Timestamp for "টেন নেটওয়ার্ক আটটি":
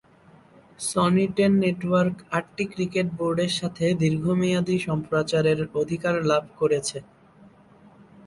1.35-2.65